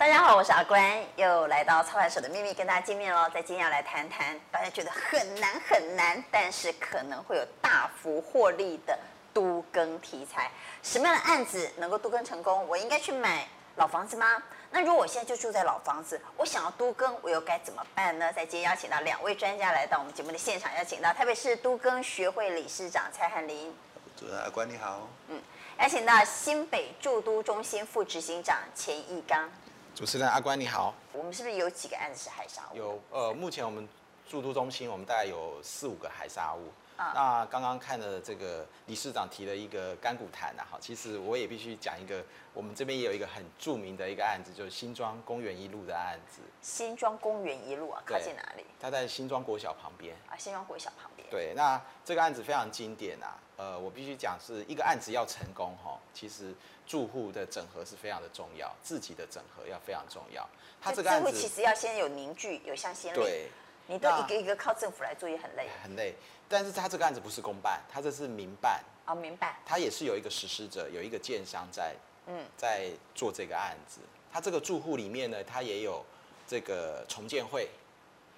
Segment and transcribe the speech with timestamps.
[0.00, 0.82] 大家好，我是阿关，
[1.14, 3.28] 又来到操盘手的秘密跟大家见面喽。
[3.34, 8.98] 在今天要来谈谈大家觉得很难很难，但是可能会有大幅获利的
[9.34, 10.50] 都更题材。
[10.82, 12.66] 什么样的案子能够都更成功？
[12.66, 14.42] 我应该去买老房子吗？
[14.70, 18.32] 那如果我现在就住在老房子，我想要都更，我又该怎么办呢？
[18.32, 23.70] 在今天邀请到两位专家来到我们节目的现场，邀请到台北市都更学会理事长蔡汉林。
[24.16, 25.06] 主持人阿关你好。
[25.28, 25.38] 嗯。
[25.78, 29.46] 邀请到新北住都中心副执行长钱义刚。
[29.94, 30.94] 主持人阿关你好。
[31.12, 32.76] 我们是不是有几个案子是海砂屋？
[32.76, 33.86] 有，呃，目前我们
[34.28, 36.68] 住都中心，我们大概有四五个海砂屋。
[36.96, 37.12] 啊。
[37.14, 46.40] 那刚刚看了这个理事长提了一个甘苦谈啊，哈，其实我也必须讲一个，我们这边也有一个很著名的一个案子，就是新庄公园一路的案子。
[46.62, 48.64] 新庄公园一路啊，靠近哪里？
[48.80, 50.16] 它在新庄国小旁边。
[50.28, 51.28] 啊，新庄国小旁边。
[51.30, 53.36] 对，那这个案子非常经典啊。
[53.60, 56.54] 呃，我必须讲是一个案子要成功哈，其实
[56.86, 60.48] 住户的整合是非常的重要，自己的整合要非常重要。
[60.80, 63.16] 他这个案子其实要先有凝聚，有向心力。
[63.16, 63.50] 对，
[63.86, 65.68] 你都一个一个靠政府来做也很累。
[65.82, 66.14] 很累，
[66.48, 68.82] 但是他这个案子不是公办，他这是民办。
[69.04, 69.54] 哦，民办。
[69.66, 71.94] 他也是有一个实施者，有一个建商在，
[72.28, 74.00] 嗯，在做这个案子。
[74.32, 76.02] 他这个住户里面呢，他也有
[76.48, 77.68] 这个重建会。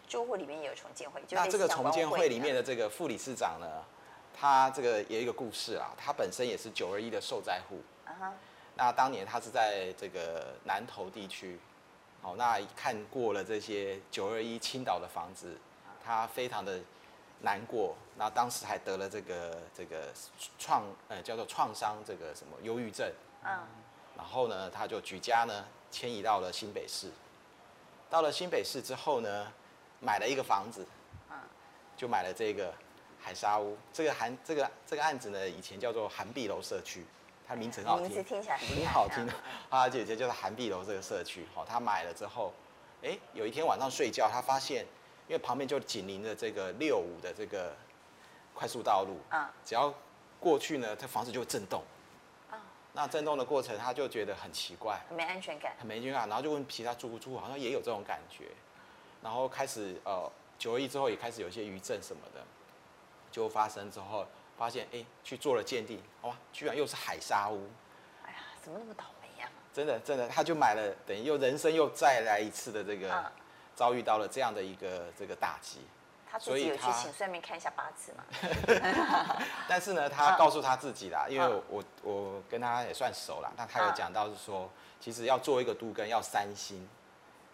[0.09, 3.85] 住户里面也有重建会，就那这个重建会里面的这个副理事长呢？
[4.35, 7.81] 他这个也有一个故事啊，他本身也是九二一的受灾户。
[8.07, 8.33] Uh huh.
[8.75, 11.59] 那当年他是在这个南投地区，
[12.21, 15.57] 好，那看过了这些九二一倾倒的房子，
[16.05, 16.81] 他非常的
[17.43, 17.95] 难过。
[18.17, 20.13] 那当时还得了这个这个
[20.59, 23.11] 创呃叫做创伤这个什么忧郁症。
[23.45, 23.59] 嗯、uh。
[23.59, 24.17] Huh.
[24.17, 27.11] 然后呢，他就举家呢迁移到了新北市。
[28.11, 29.53] 到了新北市之后呢，
[30.01, 30.87] 买了一个房子。
[31.31, 31.41] 嗯、uh。
[31.41, 31.47] Huh.
[31.97, 32.73] 就买了这个。
[33.23, 33.77] 海沙屋。
[33.93, 37.05] 这个韩这个这个案子呢，以前叫做韩碧楼社区，
[37.47, 39.27] 它名称好听，名字听起来很 好听。
[39.71, 42.53] 他姐姐就是韩碧楼这个社区，好，他买了之后，
[43.03, 44.85] 哎，有一天晚上睡觉，他发现，
[45.29, 47.75] 因为旁边就紧邻着这个六五的这个
[48.55, 49.93] 快速道路，啊，只要
[50.41, 51.83] 过去呢，这房子就会震动，
[52.51, 52.59] 啊，
[52.93, 58.47] 那震动的过程，他就觉得很奇怪，很没安全感，很没安全感，然后就问其他住户，住户好像也有这种感觉，
[59.23, 62.45] 然后开始呃，九二一之后也开始有一些余震什么的。
[63.33, 64.25] 就发生之后，
[64.57, 67.69] 发现哎，去做了鉴定，哇，居然又是海沙屋。
[68.23, 69.49] 哎呀，怎么那么倒霉呀？
[69.73, 73.33] 真的，真的，他就买了，等于又人生又再来一次的这个，
[73.75, 75.81] 遭遇到了这样的一个这个打击。
[76.31, 78.25] 他自己有去请算命看一下八字嘛？
[79.69, 86.89] 但是呢，他告诉他自己啦，因为我我跟他也算熟了，那他有讲到是说，其实要做一个都根要三星。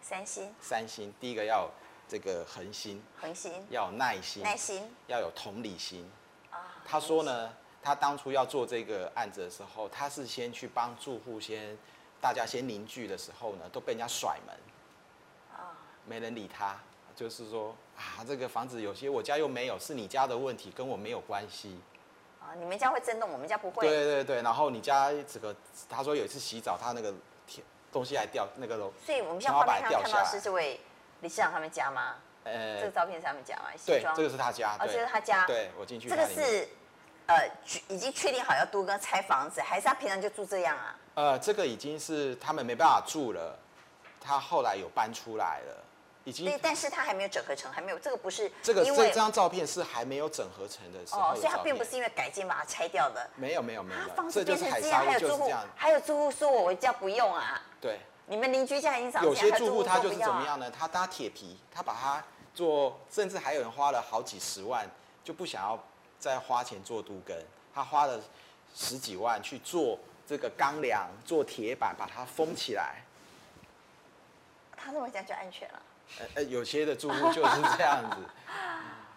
[0.00, 0.52] 三星。
[0.60, 1.70] 三星，第一个要。
[2.08, 6.10] 这个恒心，恒心要有耐心，耐心要有同理心。
[6.50, 7.52] 啊，他说呢，
[7.82, 11.76] 他当初要做这个案子的时候，他是先去帮住户先，
[12.20, 14.56] 大家先凝聚的时候呢，都被人家甩门，
[15.54, 15.76] 啊，
[16.06, 16.80] 没人理他，
[17.14, 21.78] 就是说啊，这个房子有些我家又没有，是你家的问题，跟我没有关系。
[22.40, 23.86] 啊，你们家会震动，我们家不会。
[23.86, 25.54] 对对对，然后你家这个，
[25.90, 27.12] 他说有一次洗澡，他那个
[27.46, 30.80] 天东西还掉那个楼，所以我们现在画面上看到是这位。
[31.20, 32.14] 理事长他们家吗？
[32.44, 33.64] 呃，这个照片是他们家吗？
[33.84, 34.76] 对，这个是他家。
[34.80, 35.44] 哦，这是他家。
[35.46, 36.08] 对，我进去。
[36.08, 36.66] 这个是，
[37.26, 37.46] 呃，
[37.88, 40.96] 已经确定好要都跟拆房子，还是他平常就住这样啊？
[41.14, 43.58] 呃，这个已经是他们没办法住了，
[44.20, 45.84] 他后来有搬出来了，
[46.24, 46.46] 已经。
[46.46, 47.98] 对，但是他还没有整合成，还没有。
[47.98, 51.32] 这个不是这个这张照片是还没有整合成的时候。
[51.32, 53.28] 哦，所以他并不是因为改建把它拆掉的。
[53.34, 54.00] 没有没有没有。
[54.08, 57.60] 他房子变成这样，还有住户，还有住户说我家不用啊。
[57.78, 57.98] 对。
[58.28, 60.70] 你们邻居家已经涨价，有些住户他就是怎么样呢？
[60.70, 62.22] 他搭铁皮，他把它
[62.54, 64.86] 做，甚至还有人花了好几十万，
[65.24, 65.82] 就不想要
[66.18, 67.34] 再花钱做都根，
[67.74, 68.20] 他花了
[68.74, 72.96] 十几万去做这个钢梁、做铁板，把它封起来。
[74.76, 75.82] 他认为这样就安全了。
[76.18, 78.16] 呃呃，有些的住户就是这样子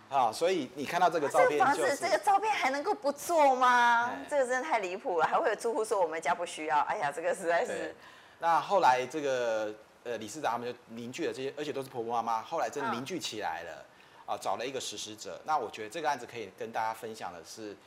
[0.15, 4.09] 啊，所以你看到这个照片，就是，这个照片还能够不做吗？
[4.13, 6.79] 哎、这个真的太离谱了，还会有住户说我们家不需要。
[6.81, 7.93] 哎呀，这个实在是。
[8.41, 9.71] 那后来这个
[10.03, 13.85] 呃理事长他们就凝聚了这些，而且都是婆婆妈妈，后来真的凝聚起来了，
[14.25, 15.39] 啊，找了一个实施者。
[15.45, 17.77] 那我觉得这个案子可以跟大家分享的是，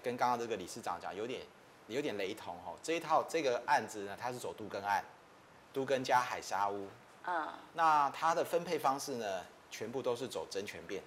[0.00, 1.42] 跟刚刚这个理事长讲有点
[1.88, 2.78] 有点雷同哦。
[2.80, 5.04] 这一套这个案子呢，它是走都更案，
[5.72, 6.86] 都更加海沙屋。
[7.26, 7.48] 嗯。
[7.72, 11.02] 那它的分配方式呢，全部都是走真权变。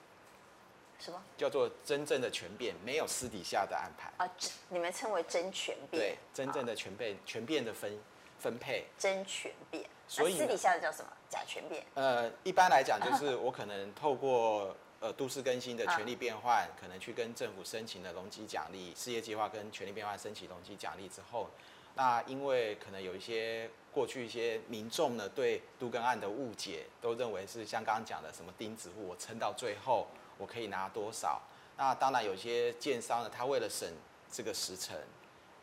[0.99, 1.23] 什么？
[1.37, 4.11] 叫做真正的权变，没有私底下的安排。
[4.17, 4.29] 啊，
[4.67, 6.01] 你们称为真权变。
[6.01, 7.97] 对，真正的权变，权变的分。
[8.39, 11.11] 分配真权变，所以私底下的叫什么？
[11.29, 11.85] 假权变。
[11.95, 21.49] 呃，一般来讲就 是我可能透过呃都市更新的权利变换，可能去跟政府申请的容积奖励，事业计划跟权利变换申请容积奖励之后，
[21.95, 30.07] 那因为可能有一些过去一些民众呢对都更案的误解，都认为是像刚刚讲的什么钉子户，我撑到最后
[30.37, 31.41] 我可以拿多少？
[31.75, 33.87] 那当然有些建商呢，他为了省
[34.31, 34.97] 这个时程，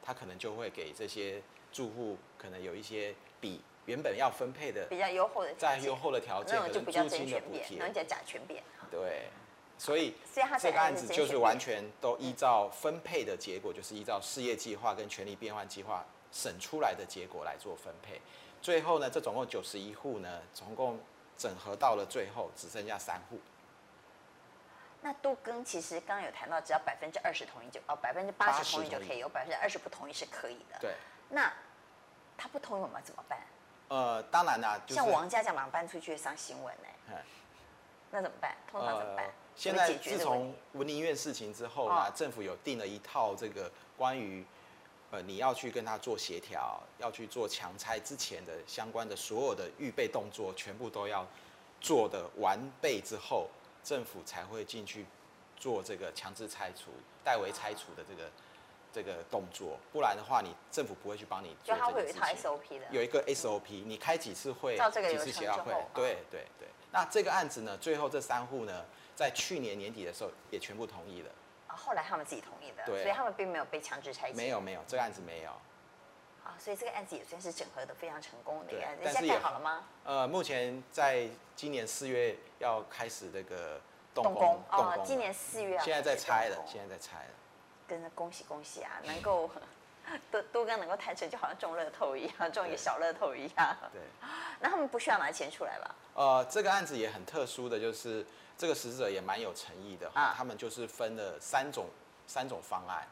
[0.03, 1.43] 他可能就会给这些
[1.75, 8.63] 住户可能有一些比原本要分配的比较优厚的在优厚的条件，可能租金的补贴，那叫甲醛变。
[8.91, 9.25] 对，
[9.77, 10.15] 所以
[10.59, 16.03] 这个案子就是完全都依照分配的结果，就是依照事业计划跟权利变换计划。
[16.37, 18.21] 审出来的结果来做分配，
[18.61, 20.99] 最后呢，这总共九十一户呢，总共
[21.39, 23.39] 整合到了最后只剩下三户。
[25.05, 30.79] 那都更其实刚刚有谈到，只要百分之二十同意就哦，百分之八十同意就可以，有百分之二十不同意是可以的。
[30.81, 30.95] 对。
[31.29, 31.53] 那
[32.39, 33.39] 他不同意我们怎么办？
[33.89, 36.89] 呃，当然啦，就是、像王家这样马上搬出去上新闻呢。
[37.11, 37.17] 嗯。
[38.11, 38.57] 那怎么办？
[38.73, 39.27] 通常怎么办？
[39.27, 44.43] 呃、现在自从文林院事情之后呢，哦、政府有定了一套这个关于。
[45.11, 51.25] 呃，你要去跟他做协调，要去做强拆之前的相关的所有的预备动作，全部都要
[51.81, 53.49] 做的完备之后，
[53.85, 55.05] 政府才会进去
[55.57, 56.91] 做这个强制拆除、
[57.23, 58.31] 代为拆除的这个
[58.93, 59.79] 这个动作。
[59.93, 61.85] 不然的话，你政府不会去帮你做这个事情。
[61.85, 66.69] 就他会有一套 SOP 的，有一个 SOP，你开几次会，照这个几次协调会，对对对。
[66.91, 68.85] 那这个案子呢，最后这三户呢，
[69.15, 71.31] 在去年年底的时候也全部同意了。
[71.67, 74.37] 啊后来他们自己同意的，对所以他们并没有被强制拆迁。
[74.37, 75.51] 没有没有，这个案子没有。
[76.45, 79.03] 啊，所以这个案子也算是整合的非常成功的一个案子。
[79.05, 79.85] 现在盖好了吗？
[80.05, 83.81] 呃，目前在今年四月要开始这个
[84.15, 84.63] 动工。
[84.71, 85.83] 哦，今年四月要。
[85.83, 87.31] 现在在拆了，现在在拆了。
[87.89, 89.01] 跟着恭喜恭喜啊！
[89.05, 89.51] 能够
[90.31, 93.77] 都都跟能够谈成，就好像中乐透一样，中一个小乐透一样。
[93.93, 94.01] 对。
[94.61, 95.95] 那他们不需要拿钱出来吧？
[96.15, 98.25] 呃，这个案子也很特殊的就是。
[98.57, 101.87] 这个使者也蛮有诚意的，啊、他们就是分了三种
[102.25, 103.05] 三种方案。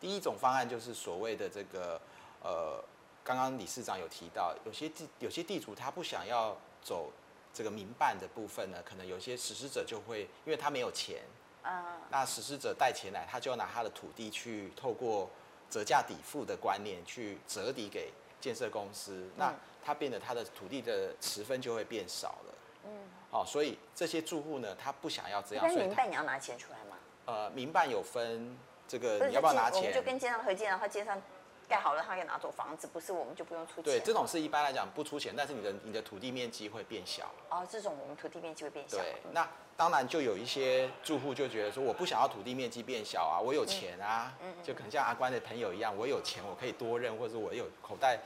[0.00, 2.00] 第一种方案就是所谓的这个，
[2.42, 2.82] 呃，
[3.24, 7.10] 刚刚理事长有提到，有些地有些地主他不想要走
[7.54, 11.22] 这个民办的部分呢，可能有些实施者就会，因为他没有钱，
[11.62, 15.30] 啊、那实施者带钱来，他就要拿他的土地去透过
[15.70, 19.54] 折价抵付的观念去折抵给建设公司，嗯、那
[19.84, 22.54] 他变得他的土地的持分就会变少了。
[22.86, 22.90] 嗯。
[23.30, 25.64] 哦，所以这些住户呢，他不想要这样。
[25.66, 26.96] 但民办你要拿钱出来吗？
[27.24, 28.54] 呃，民办有分
[28.86, 29.78] 这个，你要不要拿钱？
[29.78, 31.18] 我们就跟建商合建，然后建商
[31.72, 33.84] 盖好了，他可以拿走房子，不是我们就不用出钱。
[33.84, 37.30] 对，这种是一般来讲不出钱，但是你的你的土地面积会变小。
[37.48, 38.98] 哦，这种我们土地面积会变小。
[38.98, 48.18] 对，那当然就有一些住户就觉得说，我不想要土地面积变小啊，我有钱啊，嗯，就可能像阿关的朋友一样，我有钱，我可以多认，或者我有口袋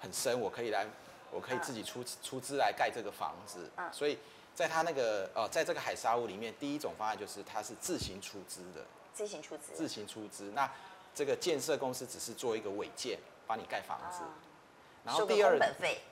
[0.00, 0.86] 很深，我可以来，
[1.30, 4.18] 我可以自己出出资来盖这个房子，嗯，所以。
[4.56, 8.82] 在他那个呃，在这个海沙屋里面，第一种方案就是他是自行出资的，
[9.12, 10.50] 自行出资，自行出资。
[10.54, 10.66] 那
[11.16, 14.36] 这个建设公司只是做一个违建，帮你盖房子，啊、
[15.02, 15.58] 然后第二，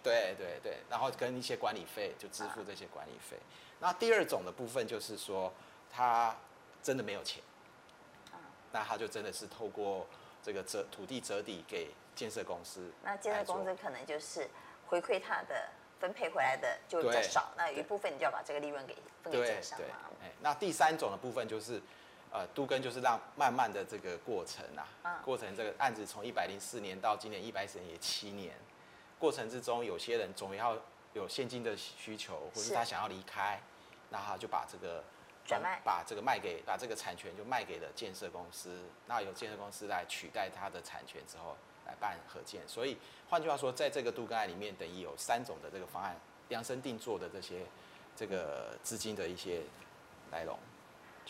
[0.02, 3.36] 对对对，然后跟一些管理费就支付这些管理费。
[3.78, 5.52] 那、啊、第二种的部分就是说，
[5.92, 6.34] 他
[6.82, 7.42] 真的没有钱，
[8.32, 8.40] 啊、
[8.72, 10.06] 那他就真的是透过
[10.42, 14.48] 这个折土地折抵给建设公司，那建设公司可能就是
[14.86, 15.68] 回馈他的。
[16.00, 20.10] 分配回来的就比较少，那有一部分你就要把这个利润给分给建商嘛。
[20.42, 21.80] 那第三种的部分就是，
[22.34, 28.52] 呃，都更就是让慢慢的这个过程啊，嗯、过程这个案子从一百零四年到今年一百一十年也七年，
[29.20, 30.76] 过程之中有些人总要
[31.12, 33.60] 有现金的需求，或是他想要离开，
[34.10, 35.04] 那他就把这个
[35.46, 41.56] 转卖，把这个卖给把这个产权就卖给了建设公司，那由建设公司来取代他的产权之后。
[41.86, 42.96] 来办合建，所以
[43.28, 46.18] 换句话说，在这个都更案里面，等于有三种的这个方案
[46.48, 47.60] 量身定做的这些
[48.16, 49.60] 这个资金的一些
[50.32, 50.58] 来龙。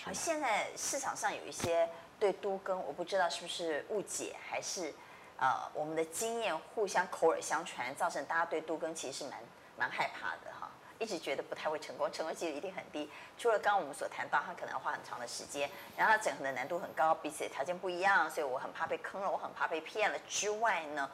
[0.03, 4.93] 好，现在市场上有一些对都更，我不知道是不是误解，还是
[5.39, 9.41] 呃我们的经验互相口耳相传，造成大家对都更其实是蛮
[9.79, 10.71] 蛮害怕的哈。
[10.99, 13.11] 一直觉得不太会成功，成功几率一定很低。
[13.37, 20.19] 除了刚刚我们所谈到，它可能要花很长的时间，然后它整合的难度很高，彼此的条件不一样，所以我很怕被坑了，我很怕被骗了。
[20.29, 21.11] 之外呢，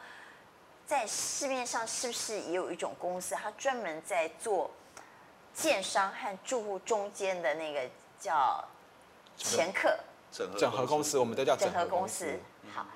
[0.87, 4.71] 在市面上是不是也有一种公司，它专门在做
[5.55, 7.89] 建商和住户中间的那个
[8.21, 8.63] 叫
[9.37, 9.99] 前客
[10.31, 12.39] 整合公司，我们都叫整合公司。
[12.73, 12.87] 好，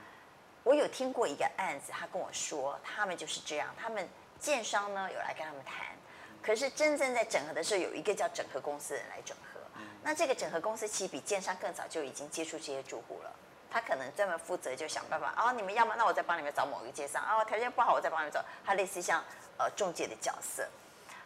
[0.63, 5.97] 我有听过一个案子，他跟我说，他们就是这样，他们建商呢有来跟他们谈。
[6.43, 9.61] 可是真正在整合的时候，有一个叫整合公司的人来整合。
[10.03, 13.33] 那这个整合公司其实比建商更早就已经接触这些住户了。
[13.71, 18.45] 他可能专门负责就想办法哦，你们要么那我再帮你们找某一个建商啊，条件不好我再帮你们找。
[18.65, 19.25] 他类似像
[19.57, 20.69] 呃中介的角色。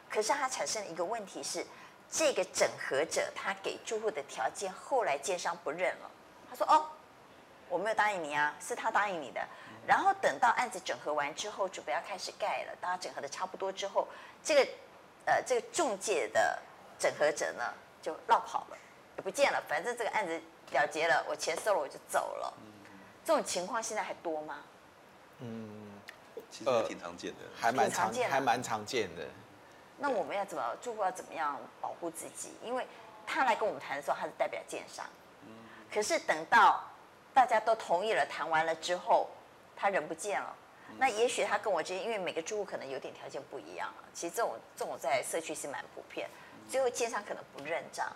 [0.09, 1.67] 可是他产生了一个问题是，
[2.11, 6.11] 这个整合者他给住户的条件，后来建商不认了，
[6.49, 6.87] 他说哦，
[7.69, 9.47] 我没有答应你啊，是他答应你的。
[9.87, 14.07] 然后等到案子整合完之后，准备要开始盖了，大家整合的差不多之后，
[14.43, 14.71] 这个
[15.27, 16.59] 呃这个中介的
[16.99, 17.73] 整合者呢
[18.03, 18.77] 就落跑了，
[19.17, 20.41] 也不见了，反正这个案子
[20.73, 22.53] 了结了，我钱收了我就走了。
[23.25, 24.65] 这种情况现在还多吗？
[25.41, 26.01] 嗯，
[26.51, 29.27] 其实也挺常见的，呃、还蛮常见，还蛮常见的。
[29.99, 32.53] 那我们要怎么住户要怎么样保护自己？
[32.65, 32.87] 因为
[33.27, 35.05] 他来跟我们谈的时候，他是代表建商。
[35.93, 36.83] 可是等到
[37.35, 39.29] 大家都同意了，谈完了之后，
[39.77, 40.55] 他人不见了。
[40.99, 43.93] 那也许他跟我之间，因为每个住户可能有点条件不一样。
[44.15, 46.29] 其实这种这种在社区是蛮普遍。
[46.69, 48.11] 最后建商可能不认账。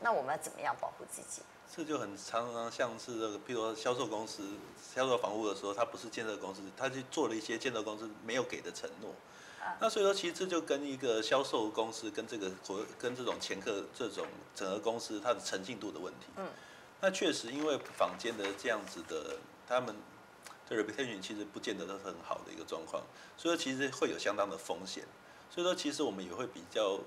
[0.00, 1.42] 那我们要怎么样保护自己？
[1.74, 4.56] 这就很常常像是这个，譬如说销售公司
[4.94, 9.10] 销售房屋的时候，他不是建设公司，他去做了一些建设公司没有给的承诺。
[9.80, 16.26] 那所以说，其实这就跟一个销售公司跟这个国跟这种前客这种整个公司它的诚信度的问题。
[16.36, 16.48] 嗯。
[17.00, 19.36] 那确实，因为坊间的这样子的，
[19.68, 19.94] 他们
[20.68, 23.02] 的 reputation 其实不见得都是很好的一个状况，
[23.36, 25.04] 所以说其实会有相当的风险。
[25.50, 26.98] 所以说，其实我们也会比较，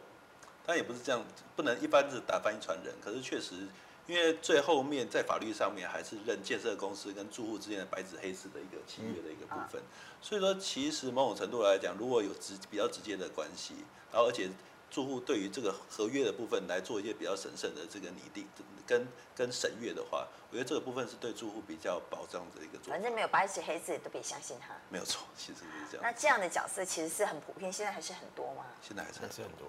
[0.65, 1.23] 但也不是这样，
[1.55, 2.93] 不能一般是打翻一船人。
[3.03, 3.67] 可是确实。
[4.09, 9.79] 因为最后面在法律上面还是认建设公司跟住户之间的白纸黑字的一个契约的一个部分，
[10.19, 13.75] 所以说其实某种程度来讲，如果有直比较直接的关系，
[14.11, 14.49] 然后而且
[14.89, 18.47] 住户对于这个合约的部分来做一些比较审慎的这个拟定
[18.87, 22.93] 跟跟审阅的话，我觉得这个部分是对住户比较保障的一个做法。
[22.93, 24.73] 反正没有白纸黑字都别相信他。
[24.89, 26.01] 没有错，其实是这样。
[26.01, 28.65] 那这样的角色其实是很普遍，现在还是很多吗？
[28.81, 29.67] 现在还是还是很多。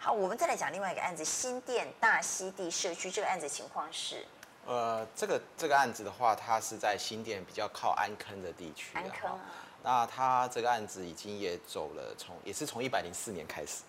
[0.00, 4.24] 好，我们再来讲另外一个案子，新店大溪地社区这个案子情况是，
[4.64, 8.96] 呃，这个这个案子的话，它是在新店比较靠安坑的地区。
[8.96, 9.40] 安坑啊。
[9.82, 13.82] 那它这个案子已经也走了，从也是从一百零四年开始。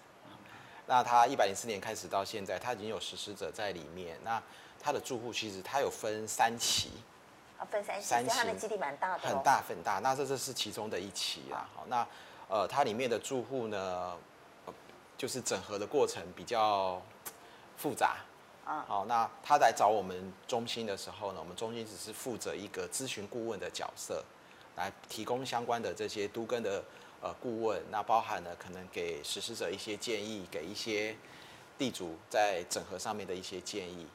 [0.88, 4.18] 那它一百零四年开始到现在，它已经有实施者在里面。
[4.24, 4.42] 那
[4.80, 6.92] 它的住户其实它有分三期。
[7.60, 9.20] 啊，分三期，三期，它的基地蛮大的。
[9.20, 11.70] 很大很大，那这这是其中的一期啦。
[11.76, 12.08] 好，那
[12.48, 14.18] 呃，它里面的住户呢？
[15.20, 17.02] 就是整合的过程比较
[17.76, 18.20] 复杂，
[18.64, 24.24] 啊，好，那他来找我们中心的时候呢，我们中心只是负责一个咨询顾问的角色，
[24.78, 26.82] 来提供相关的这些都更的
[27.22, 31.14] 呃顾问，那包含了可能给实施者一些建议，给一些
[31.78, 34.08] 地主在整合上面的一些建议。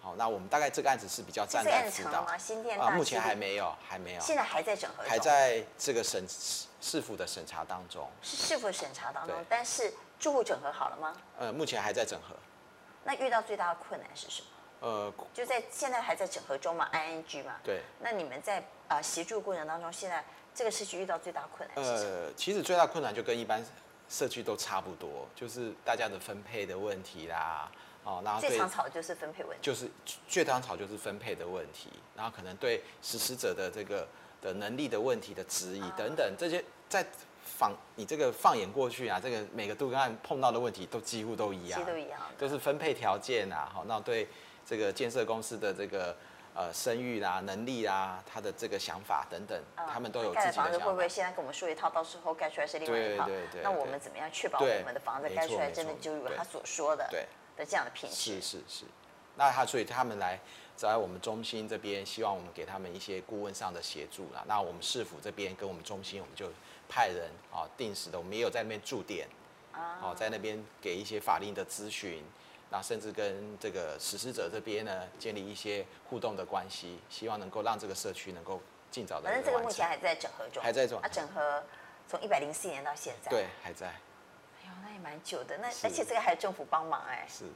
[0.00, 2.20] 好，那我们大概这个案子是比较站在辅导，
[2.78, 6.24] 啊，目前还没有，还没有，现在还在整合，还在这个审
[6.80, 9.92] 市府的审查当中，是市府审查当中，但是。
[10.22, 11.12] 住户整合好了吗？
[11.36, 12.36] 呃，目前还在整合。
[13.02, 14.46] 那遇到最大的困难是什么？
[14.78, 17.56] 呃，就在现在还在整合中嘛，ING 嘛。
[17.64, 17.80] 对。
[17.98, 20.24] 那你们在啊呃、协助过程当中，现在
[20.54, 22.10] 这个社区遇到最大困难是什么？
[22.10, 23.60] 呃，其实最大困难就跟一般
[24.08, 27.68] 社区都差不多，就是大家的分配的问题啦。
[28.04, 29.58] 哦，然后最常吵就是分配问题。
[29.60, 29.90] 就是
[30.28, 34.06] 最常吵就是分配的问题，然后可能对实施者的这个
[34.40, 37.04] 的能力的问题的质疑等等这些在。
[37.42, 44.26] 放你这个放眼过去啊，这个每个都更案碰到的问题都几乎都一样，都一样，都是分配条件啊，好，那对
[44.64, 46.16] 这个建设公司的这个
[46.54, 50.70] 呃声誉啊、能力啊，他的这个想法等等，嗯、他们都有自己的想法。
[50.70, 53.26] 盖的房子会不会现在跟我们说一套，到时候盖出来是另外一套？
[53.26, 53.62] 对对对。
[53.62, 57.06] 那我们怎么样确保我们的房子盖出来真的就如他所说的？
[57.10, 58.16] 对的这样的品质。
[58.16, 58.84] 是是是。
[59.34, 60.38] 那他所以他们来
[60.76, 64.44] 在我们中心这边，希望我们给他们一些顾问上的协助啦。
[64.46, 66.50] 那我们市府这边跟我们中心，我们就。
[66.92, 69.26] 派人啊，定时的，我们也有在那边驻点，
[69.72, 72.22] 哦，在那边给一些法令的咨询，
[72.68, 79.30] 那甚至跟这个实施者这边呢，建立一些互动的关系，希望能够让这个社区能够尽早的。
[79.30, 80.98] 反正这个目前还在整合中，还在做。
[81.00, 81.64] 啊，整合
[82.06, 83.30] 从一百零四年到现在。
[83.30, 83.86] 对，还在。
[83.86, 87.26] 哎呦，那也蛮久的，那而且这个还有政府帮忙哎。
[87.26, 87.46] 是。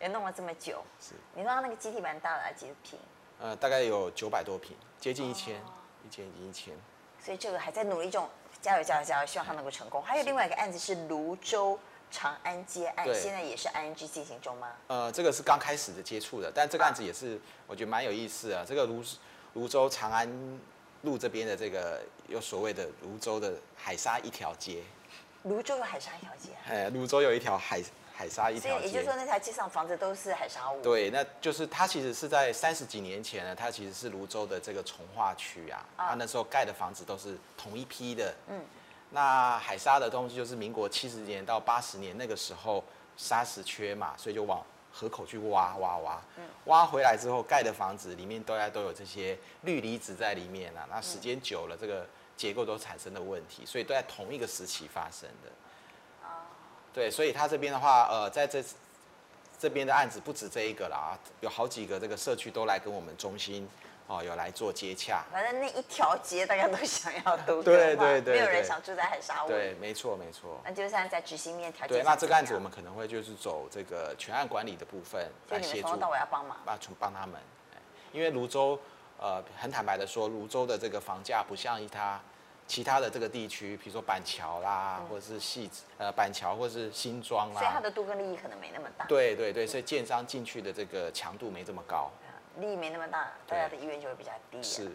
[0.00, 0.82] 也弄了这么久。
[1.00, 1.14] 是。
[1.32, 2.98] 你说那个基地蛮大的，几平？
[3.38, 5.62] 呃，大概有九百多平，接近一千，
[6.04, 6.74] 一千一千。
[7.20, 8.28] 所以这个还在努力中。
[8.64, 9.26] 加油加油加油！
[9.26, 10.02] 希望他能够成功。
[10.02, 11.78] 还有另外一个案子是泸州
[12.10, 14.72] 长安街案，现在也是 ING 进行中吗？
[14.86, 18.64] 呃，这个是刚开始的接触的，但这个案子也是我觉得蛮有意思啊。
[18.66, 19.04] 这个泸
[19.52, 20.26] 泸州长安
[21.02, 24.82] 路这边的这个有所谓的泸州的海沙一条街。
[25.42, 26.48] 泸州有海沙一条街？
[26.66, 27.82] 哎，泸州有一条海。
[28.16, 30.80] 海沙一条街，也就是说那条街上房子都是海沙屋。
[30.80, 38.32] 对，那就是它其实是在三十几年前呢，它其实是泸州的这个从化区啊，它、啊、那时候盖的房子都是同一批的。
[38.46, 38.64] 嗯，
[39.10, 42.84] 那海沙的东西就是民国七十年到八十年那个时候
[43.16, 52.06] 沙石缺嘛，所以就往河口去挖挖挖，嗯、挖回来之后盖的房子里面大概都有这些氯离子在里面啊，那时间久了这个
[52.36, 55.50] 结构都产生了问题，所以都在同一个时期发生的。
[56.94, 58.64] 对，所以他这边的话，呃，在这
[59.58, 63.68] 这边的案子不止这一个啦，有好几个这个社区都来跟我们中心。
[64.06, 69.48] 哦，有来做接洽，反正那一条街大家都想要 都对对对，没有人想住在海沙湾。
[69.48, 70.60] 对，没错没错。
[70.62, 71.96] 那就是在执行面条件。
[71.96, 75.96] 对，那这个案子我们可能会就是走这个全案管理的部分来协助。
[75.96, 76.58] 到尾要帮忙。
[76.66, 77.40] 帮帮他们，
[78.12, 78.78] 因为泸州，
[79.18, 82.20] 呃，很坦白的说，泸州的这个房价不像一他
[82.66, 89.04] 其他的这个地区，比如说板桥啦，嗯、或者是细呃板桥或者是新庄啦，所以它的都跟利益可能没那么大。
[89.06, 92.10] 对对对，所以建商进去的这个强度没这么高。
[92.58, 94.62] 利益没那么大，大家的意愿就会比较低。
[94.62, 94.90] 是。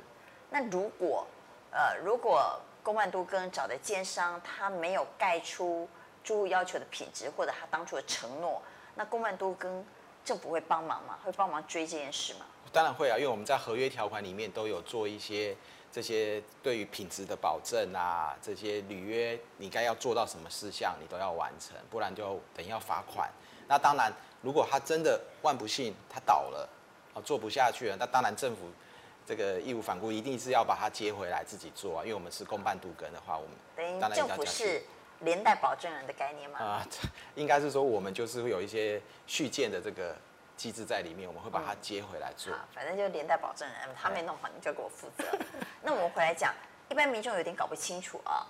[0.50, 1.28] 那如果，
[1.72, 5.88] 呃，如果公办都跟找的建商他没有盖出
[6.24, 8.62] 住户要求的品质，或者他当初的承诺，
[8.96, 9.86] 那公办都跟
[10.26, 11.20] 政府会帮忙吗？
[11.24, 12.46] 会帮忙追这件事吗？
[12.72, 15.56] 当然会啊，因为我们在合约条款里面都有做一些
[15.92, 23.30] 这些对于品质的保证啊，这些履约你该要做到什么事项，你都要完成，不然就等于要罚款。
[23.68, 26.70] 那当然，如果他真的万不幸他倒了。
[27.26, 28.62] 做不下去了，那当然政府
[29.28, 32.02] 这个义无反顾，一定是要把他接回来自己做啊。
[32.02, 34.82] 因为我们是公办独根的话，我们等于政府是
[35.20, 36.60] 连带保证人的概念吗？
[36.60, 36.88] 啊，
[37.36, 40.16] 应该是说我们就是会有一些续建的这个
[40.60, 42.54] 机制在里面，我们会把它接回来做。
[42.54, 45.24] 嗯、反正就连带保证人，他没弄好你就给我负责。
[45.82, 46.54] 那我们回来讲，
[46.90, 48.46] 一般民众有点搞不清楚啊。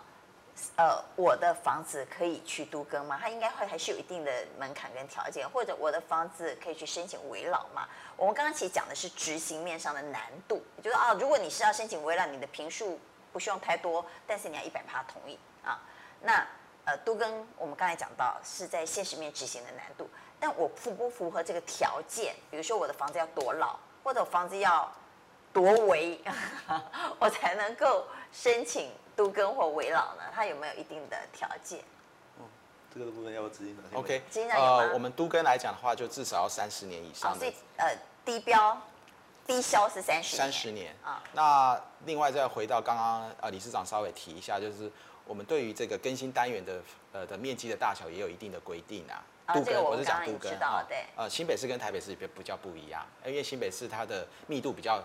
[0.75, 3.19] 呃，我的房子可以去都更吗？
[3.21, 7.87] 它应该会还是有一定的门槛跟条件，或者我的房子可以去申请围老吗？
[8.17, 12.99] 我们刚刚其实讲的是执行面上的难度，也就是啊，如果你是要申请围老，你的平数
[13.31, 15.79] 不需要太多，但是你要一百趴同意啊。
[16.21, 16.45] 那
[16.85, 20.09] 呃，都更我们刚才讲到是在现实面执行的难度，
[20.39, 22.35] 但我符不符合这个条件？
[22.49, 24.91] 比如说我的房子要多老，或者我房子要
[25.51, 26.19] 多危，
[27.19, 28.89] 我才能够申请。
[29.19, 30.23] 都更或危老呢？
[30.33, 31.83] 它有没有一定的条件？
[32.39, 32.45] 嗯，
[32.93, 37.35] 这个部分要不要执行的？OK，呃，我们都更来讲的话，就至少要三十年以上的。
[37.35, 38.81] 哦、所以呃，低标
[39.45, 41.21] 低消是三十三十年啊。
[41.33, 44.89] 那另外再回到刚刚呃，理事长稍微提一下，就是
[45.25, 49.21] 我们对于这个更新单元的呃的面积的大小也有一定的规定啊。
[49.49, 51.05] 啊，都更，这个我是讲都跟啊，对。
[51.15, 55.03] 呃，新北市跟台北市比比较不一样，因为新北市它的密度比较。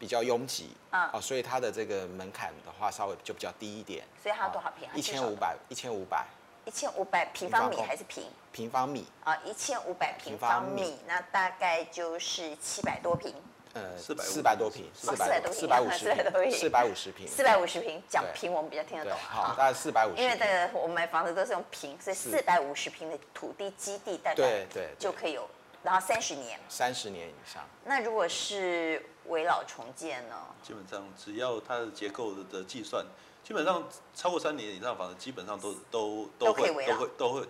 [0.00, 4.04] 比较拥挤，啊、哦，所以它的这个门槛的话稍微就比较低一点。
[4.22, 4.88] 所以它多少坪？
[4.94, 6.24] 一千五百，一千五百。
[6.64, 8.22] 一千五百平方米还是平？
[8.52, 9.04] 平方米。
[9.24, 13.34] 啊，一千五百平方米，那大概就是七百多坪。
[13.74, 18.02] 呃，四百四百多平，四百多平，四百五十坪，四百五十平，四百五十平。
[18.08, 19.14] 讲平我们比较听得懂。
[19.18, 20.22] 好，大概四百五十。
[20.22, 25.48] 因为这个我们买房子都是用平，所以四百五十平的土地基地大概对对就可以有，
[25.82, 26.58] 然后三十年。
[26.68, 27.62] 三十年以上。
[27.84, 29.04] 那如果是？
[29.28, 30.36] 围老重建呢？
[30.62, 33.04] 基本上只要它的结构的计算，
[33.44, 37.42] 基本上超过三年以上的房子，基本上都都都会都会都会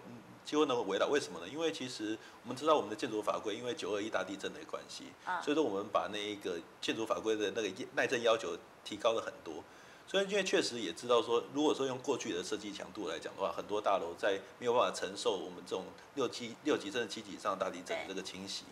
[0.48, 1.08] 几乎能够危老。
[1.08, 1.46] 为什么呢？
[1.46, 9.62] 因为其实我们知道我们的建筑法规，因为九二一大地震的关系，啊、所以说我们把那一个建筑法规的那个耐震要求提高了很多。
[10.06, 15.84] 所以因为确实也知道说，如果说用过去的设计强度来讲的话，很多大楼在没有办法承受我们这种
[16.14, 18.64] 六七六级甚至七级以上的大地震的这个侵袭。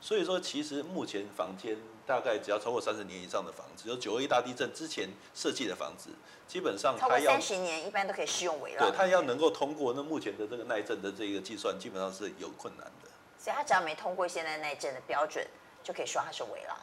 [0.00, 6.10] 所以说，其实目前房间大概只要超过三十年以上的房子，有九二一大地震之前设计的房子，
[6.46, 8.78] 基本上它要三十年一般都可以适用围栏。
[8.78, 13.10] 对，它要能够通过那目前的这个耐震的这个计算，基本上是有困难的。
[13.38, 15.46] 所以它只要没通过现在耐震的标准，
[15.82, 16.76] 就可以说它是危老。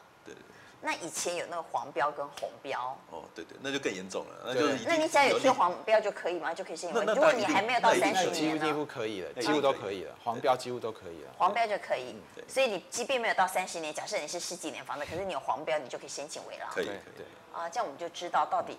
[0.82, 0.94] 对，对。
[0.94, 4.86] 那以前有那个黄标跟红标哦，对对，那就更严重了，那就是。
[4.86, 6.54] 那你只要有贴黄标就可以吗？
[6.54, 7.06] 就可以申请。
[7.06, 11.32] 如果你还没有到三十年几乎可以了，几乎都可以了，黄标几乎都可以了。
[11.38, 12.16] 黄标就可以，
[12.48, 16.68] 所以你即便没有到三十年，假设你是十几年房子，可是你有黄标，你就可以申请围老。
[16.74, 17.26] 可以，可以。
[17.54, 18.78] 啊，这样我们就知道到底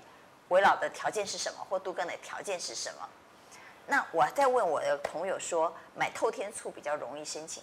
[0.49, 3.09] 围老的条件是什么，或杜更的条件是什么。
[3.89, 7.63] 那我在问我的朋友说，买透天厝比较容易申请，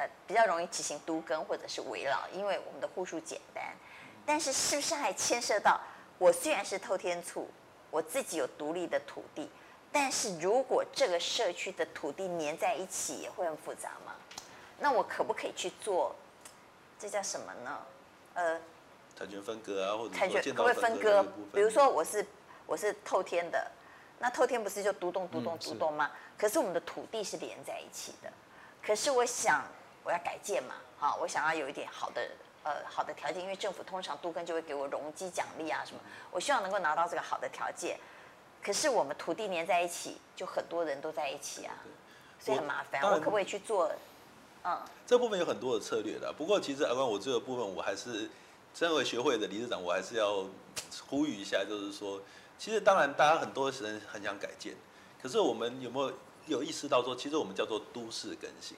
[0.00, 3.62] 呃，比较容易执行都更或者是围老，因为我们的户数简单。
[4.24, 5.78] 但是是不是还牵涉到
[6.16, 7.46] 我虽然是透天厝，
[7.90, 9.50] 我自己有独立的土地，
[9.92, 14.14] 但是如果这个社区的土地粘在一起，也会很复杂吗？
[14.78, 16.16] 那我可不可以去做？
[16.98, 17.78] 这叫什么呢？
[18.32, 18.58] 呃，
[19.18, 21.22] 产权分割啊，或者产权可不可以分割？
[21.52, 22.26] 比如说我是
[22.64, 23.70] 我是透天的，
[24.18, 26.10] 那透天不是就独栋独栋独栋吗？
[26.38, 28.32] 可是我们的土地是连在一起的，
[28.82, 29.62] 可是我想
[30.04, 32.28] 我要改建嘛，好，我想要有一点好的。
[32.62, 37.98] 呃，好的条件，因为政府通常都跟就会给我容积奖励啊什么，我希望能够拿到这个好的条件。
[38.62, 41.72] 可是我们土地连在一起，就很多人都在一起啊，
[42.38, 43.00] 所以很麻烦。
[43.00, 43.90] 我，我可不可以去做？
[44.62, 46.30] 嗯，这部分有很多的策略的。
[46.30, 48.28] 不过其实阿关，我这个部分我还是
[48.74, 50.44] 身为学会的理事长，我还是要
[51.08, 52.20] 呼吁一下，就是说，
[52.58, 54.74] 其实当然大家很多人很想改建，
[55.22, 56.12] 可是我们有没有
[56.46, 58.76] 有意识到说，其实我们叫做都市更新。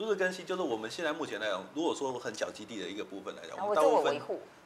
[0.00, 4.18] 都市更新就是我们现在目前来讲，如果说很小基地的一个部分来讲，我们大部分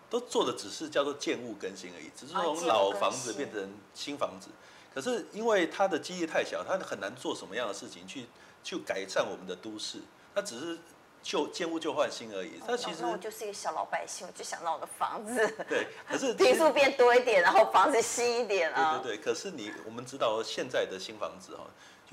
[0.08, 4.48] 都做的只是叫做建物更新而已，只是从老房子变成新房子。
[4.94, 8.26] 可是因为它的基地太小，它很难做什么样的事情去
[8.62, 9.98] 去改善我们的都市，
[10.32, 10.78] 它只是
[11.20, 12.60] 旧建物旧换新而已。
[12.64, 15.34] 它其实那我就是一个小老百姓，我就想让我的房子
[15.68, 19.00] 对， 可是平数变多一点，然后房子新一点啊。
[19.02, 21.64] 对对对，可是你我们知道现在的新房子哈，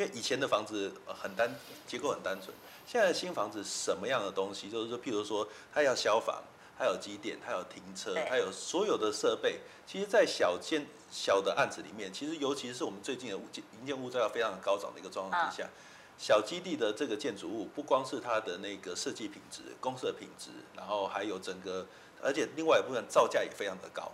[0.01, 1.47] 因为以前的房子很单
[1.85, 2.51] 结构很单纯。
[2.87, 4.67] 现在的新房子什么样的东西？
[4.67, 6.41] 就是说，譬如说，它要消防，
[6.75, 9.59] 它有机电，它有停车，它有所有的设备。
[9.85, 15.69] 其实，在小建小的案子里面，其实尤其是我们最近的营建物价非常高涨的一个状况之下，
[16.17, 21.85] 小基地的这个建筑物，不光是它的那个设计品质、公设品质，然后还有整个，
[22.23, 24.11] 而且另外一部分造价也非常的高。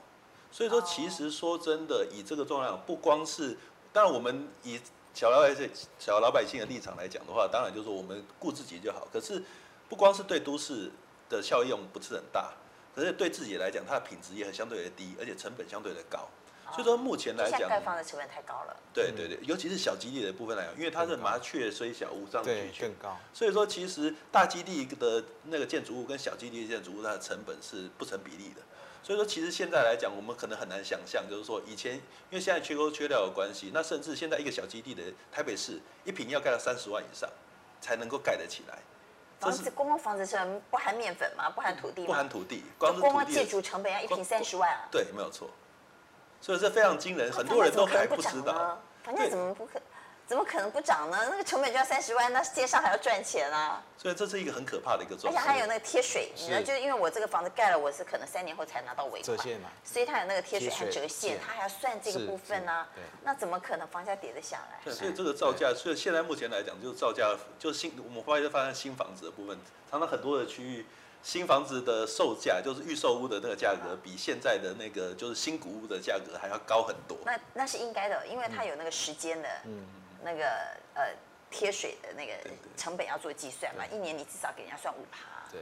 [0.52, 3.58] 所以说，其实说真的，以这个重量，不光是，
[3.94, 4.78] 当然我们以。
[5.18, 9.08] 小老百姓、小老百姓的立场来讲的话，当然就是我们顾自己就好。
[9.12, 9.42] 可是，
[9.90, 10.92] 不光是对都市
[11.28, 12.54] 的效用不是很大，
[12.96, 16.20] 可是对自己来讲，它的品质也很相对的低，而且成本相对的高。
[16.68, 18.78] 哦、所以说目前来讲，盖房的成本太高了。
[18.94, 23.18] 对对对，尤其是小基地的部分来讲，因为它是麻雀虽小，五脏俱全，更高。
[23.34, 28.62] 所以说，其实大基地的那个建筑物跟小基地的建筑物，它的成本是不成比例的。
[29.08, 37.30] 所以说，其实现在来讲，我们可能很难想象，就是说以前，因为现在缺工缺料的关系，那甚至现在一个小基地的台北市一坪要盖到三十万以上，
[37.80, 38.80] 才能够盖得起来。
[39.40, 40.38] 房子公共房子是
[40.70, 41.50] 不含面粉吗？
[41.50, 42.08] 不含土地吗？
[42.08, 44.90] 不含土地，光是光建筑成本要一坪三十万啊。
[44.92, 45.50] 对，没有错。
[46.42, 48.78] 所以这非常惊人，很多人都还不知道。
[49.06, 49.80] 房价怎么不可？
[50.28, 51.18] 怎么可能不涨呢？
[51.32, 53.82] 那个成本就要三十万，那街上还要赚钱啊！
[53.98, 55.34] 所以这是一个很可怕的一个状况。
[55.34, 59.38] 而且还有那个贴水，你知道，就是因为我这个房子盖了，我是可能三年后才拿到尾款，
[59.86, 62.90] 所以它有那个贴水和折现，它还要算这个部分呢、啊。
[63.24, 64.80] 那怎么可能房价跌得下来？
[64.84, 69.58] 对，所以这个造价，所以现在目前来讲，就是造价，就是新我们发现发现新房子的部分，
[69.90, 70.86] 常常很多的区域，
[71.24, 77.18] 新房子的售价，就是预售屋的那个价格，比现在的那个就是新古屋的价格还要高很多。
[77.24, 79.48] 那那是应该的，因为它有那个时间的。
[79.64, 79.86] 嗯。
[80.24, 80.46] 那个
[80.94, 81.14] 呃
[81.50, 82.34] 贴水的那个
[82.76, 85.50] 成本要做计算嘛，一年你至少给人家算五趴。
[85.52, 85.62] 对，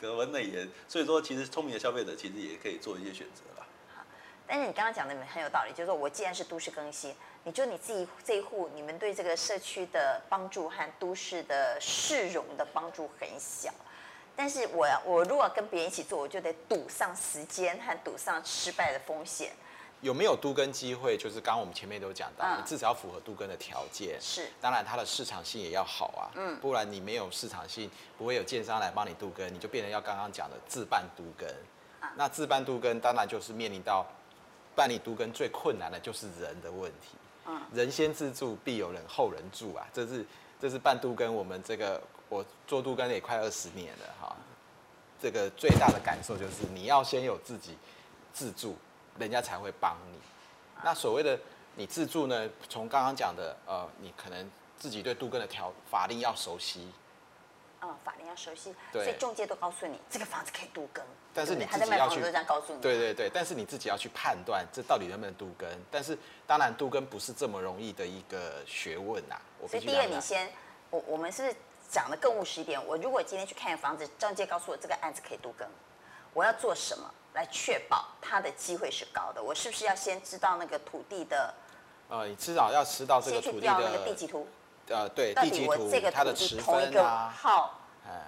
[0.00, 3.66] 格温那也，所以说其实聪明的消费者其实也可以做一些选择啦。
[3.94, 4.02] 好，
[4.46, 13.72] 但是你刚刚讲的很有道理，就是说我既然是都市更新，你就你自己这一户，你们对这个社区的帮助和都市的市容的帮助很小，
[14.34, 19.52] 但是我我如果跟别人一起做，我就得赌上时间和赌上失败的风险。
[20.02, 21.16] 有没有都根机会？
[21.16, 24.16] 就是刚刚我们前面都讲到，嗯、你至少要符合都更的条件。
[24.20, 26.30] 是，当然它的市场性也要好啊。
[26.36, 31.48] 嗯，不然你没有市场性，不会有建商来帮你都更，你就变成要刚刚讲的自办都更。
[32.02, 34.06] 嗯、那自办都根当然就是面临到
[34.74, 37.16] 办理都根最困难的就是人的问题。
[37.46, 39.86] 嗯，人先自助，必有人后人助啊。
[39.94, 40.24] 这是
[40.60, 44.36] 这是办都更，我们这个我做都更也快二十年了哈。
[45.20, 47.76] 这个最大的感受就是你要先有自己
[48.32, 48.76] 自住。
[49.18, 50.18] 人家才会帮你。
[50.84, 51.38] 那所谓的
[51.74, 52.48] 你自住呢？
[52.68, 56.90] 从刚刚讲的，呃，你可能自己对杜根的条法令要熟悉。
[57.82, 58.74] 嗯，法令要熟悉。
[58.92, 61.04] 所以中介都告诉你，这个房子可以都更。
[61.34, 62.20] 但是你自己要去。
[62.80, 65.68] 对对对，但是你自己要去判断，这到底能不能都更。
[65.90, 69.36] 但是当然，都更不是这么容易的一个学问呐。
[69.68, 70.50] 所以第一个，你先，
[70.88, 71.54] 我我们是
[71.90, 72.82] 讲的更务实一点？
[72.86, 75.68] 我如果今天去看房子，中介告诉我这个案子可以都更，
[76.32, 77.12] 我要做什么？
[77.36, 81.54] 来确保它的机会是高的，我是不是要先知道那个土地的？
[82.08, 83.76] 呃，你至少要知道这个土地的。
[83.78, 84.48] 那个地籍图。
[84.88, 87.80] 呃，对，地籍图它的持分啊，号，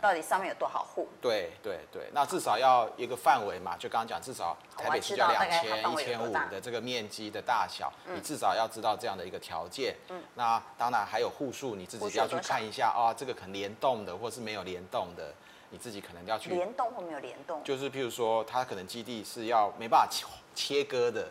[0.03, 1.09] 到底上面有多少户？
[1.23, 9.97] 对对对，那至少要一个范围嘛，就刚刚讲，至少台北市要两千一千五的这个面积的大小，你至少要知道这样的一个条件。
[10.09, 10.23] 嗯。
[10.35, 15.33] 那当然还有户数，你自己要去看一下啊，这个可能联动的，或是没有联动的。
[15.71, 21.29] 你自己可能要去联动或没有联动，就是譬如说，它可能基地是要没办法切切割的，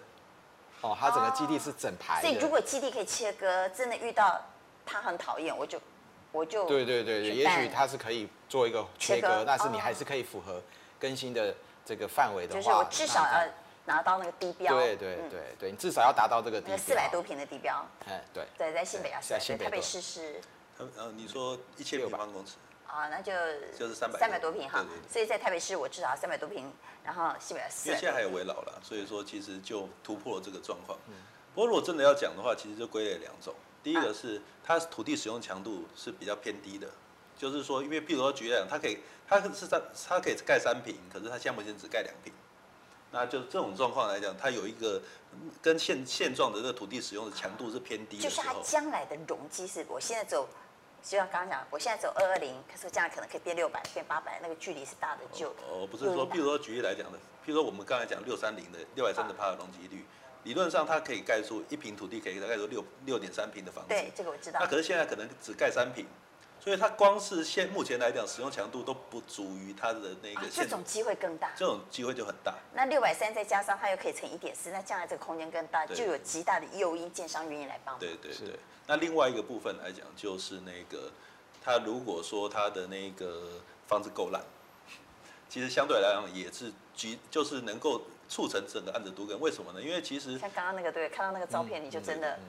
[0.81, 2.27] 哦，它整个基地是整排的。
[2.27, 4.39] 所以如果基地可以切割，真的遇到
[4.85, 5.81] 他很讨厌，我就
[6.31, 10.61] 我就对对对对，也许它是可以做一个切割，但是你还是可以符合
[10.99, 13.47] 更新的这个范围的话，就是我至少要
[13.85, 14.71] 拿到那个地标。
[14.75, 16.77] 对对对对，你至少要达到这个地标。
[16.77, 17.83] 四百多平的地标。
[18.05, 18.45] 哎，对。
[18.57, 20.39] 对，在新北啊，在台北市是。
[20.77, 22.51] 呃，你说一千六百万公尺。
[22.87, 23.31] 啊，那就
[23.77, 26.71] 就是三百三百多平哈，所以在台北市我至少三百多平，
[27.03, 27.89] 然后西北四。
[27.89, 30.97] 因为现在还有围老了，所以说其实就突破了这个状况。
[31.07, 31.13] 嗯。
[31.53, 33.53] 不过如果真的要讲的话，其实就归类两种。
[33.83, 36.87] 第一个是它土地使用强度是比较偏低的，
[37.37, 42.31] 就是说，因为譬如说举例来讲，它可以它是它它可以盖三平，可是它项目现在只盖两平。
[43.09, 45.01] 那就这种状况来讲，它有一个
[45.61, 48.23] 跟现现状的这个土地使用的强度是偏低的。
[48.23, 50.47] 就是它将来的容积是，我现在走，
[51.07, 60.05] 就像刚刚讲，我现在走二二零，可是将来可能可以变六百，变八百，那个距离是大的，就哦，不是说，譬如说举例来讲的，譬如说我们刚才讲六三零的六百三十帕的容积率，
[60.43, 63.87] 理论上它可以盖出一平土地可以大概有六六点三平的房子。
[63.87, 64.59] 对，这个我知道。
[64.59, 66.05] 那可是现在可能只盖三平。
[66.59, 70.45] 所以它光是现目前来讲，使用强度都不足于它的那个、啊。
[70.51, 71.53] 这种机会更大。
[71.55, 72.53] 这种机会就很大。
[72.73, 77.99] 那六百三再加上它又可以乘一点四，那将来这个空间更大，就有极大的诱因，建商愿意来帮忙。
[78.01, 78.59] 对对对。
[78.87, 81.11] 那另外一个部分来讲，就是那个，
[81.61, 84.41] 他如果说他的那个房子够烂，
[85.49, 89.39] 其实相对来讲也是局，就是能够促成整个案子都更。
[89.39, 89.81] 为什么呢？
[89.81, 92.31] 因为其实像刚刚那个对，看到那个照片，你就真的。
[92.31, 92.47] 嗯嗯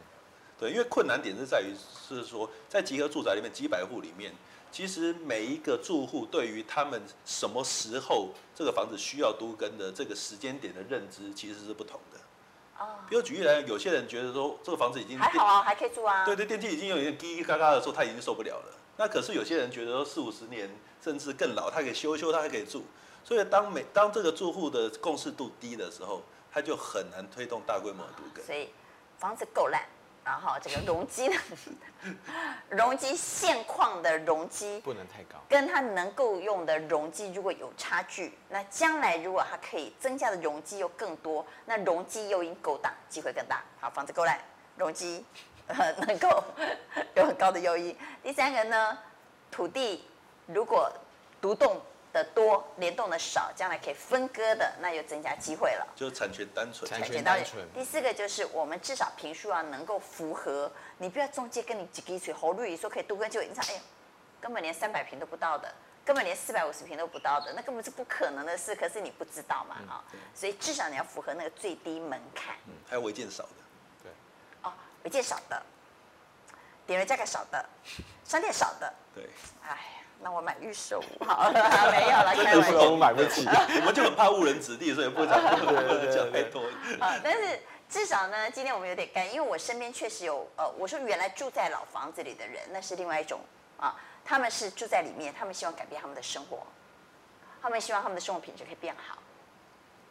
[0.60, 1.72] 对，因为困难点是在于，
[2.08, 4.34] 是说在集合住宅里面几百户里面，
[4.72, 12.18] 其实每一个住户对于他们什么时候这个房子需要都更的这个时间点的认知其实是不同的。
[12.78, 16.24] 啊，比如举例来讲，有些人觉得说这个房子已经还好啊，还可以住啊。
[16.24, 18.72] 对对，电梯已经有点滴滴嘎嘎的时候，他已经受不了了。
[18.96, 20.70] 那可是有些人觉得说四五十年
[21.02, 22.84] 甚至更老，他可以修一修，他还可以住。
[23.24, 28.44] 所以当每当这个住户的共识度低的时候，他就很难推动大规模的都更。
[28.44, 28.70] 所以
[29.18, 29.82] 房子够烂。
[30.28, 31.40] 然后这个容积呢，
[32.68, 43.64] 容积现况的容积不能太高，跟它能够用的容积如果有差距，那将来如果它可以增加的容积又更多，那容积诱因够大，机会更大。
[43.80, 44.38] 好，房子够烂，
[44.76, 45.24] 容积
[45.66, 46.44] 呃能够
[47.14, 47.96] 有很高的诱因。
[48.22, 48.98] 第三个呢，
[49.50, 50.04] 土地
[50.44, 50.92] 如果
[51.40, 51.80] 独栋。
[52.18, 55.86] 的多联动的少，将来可以分割的，那又增加机会了。
[55.94, 57.64] 就是产权单纯，产权单纯。
[57.72, 63.80] 第四个就是我们至少坪数要能够符合，你不要中介跟你几滴水喉绿说可以多跟就，你想哎呀，
[64.40, 65.72] 根本连三百平都不到的，
[66.04, 68.74] 根本连四百五十平都不到的，那根本是不可能的事。
[68.74, 72.56] 可是你不知道嘛啊、嗯，所以至少你要符合那个最低门槛。
[72.66, 73.62] 嗯，还有违建少的，
[74.02, 74.12] 对。
[74.62, 74.72] 哦，
[75.04, 75.62] 违建少的，
[76.84, 77.64] 点位价格少的，
[78.24, 79.30] 商店少的，对。
[79.62, 79.94] 哎。
[80.20, 81.52] 那我买预售好了，
[81.92, 82.78] 没有了，开玩笑。
[82.82, 83.46] 我们买不起，
[83.80, 86.62] 我们就很怕误人子弟，所以不讲讲太多。
[86.98, 93.40] 啊，但是至少呢，今天我们有点干，因为我身边确实有呃，我说原来住在老房子里的人，那是另外一种
[93.78, 96.66] 啊，他们是住在里面，他们希望改变他们的生活，
[97.62, 99.18] 他们希望他们的生活品质可以变好。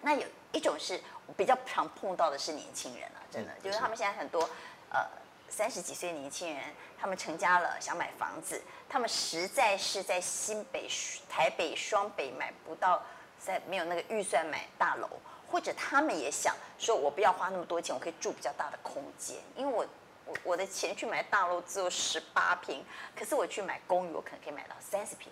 [0.01, 1.01] 那有一种是
[1.35, 4.49] 比较常碰到的是年轻人啊，真的，嗯、就是他们现在很多
[4.89, 5.05] 呃。
[5.49, 6.63] 三十几岁的年轻人，
[6.99, 10.87] 他们成家了，想买房子，他们实在是在新北、
[11.29, 13.01] 台北、双北买不到，
[13.39, 15.09] 在没有那个预算买大楼，
[15.49, 19.85] 或者他们也想说，我不要花那么多钱，我可以住比较大的空间，因为我
[20.25, 22.83] 我我的钱去买大楼只有十八平，
[23.15, 25.31] 可是我去买公寓，我可能可以买到三十平，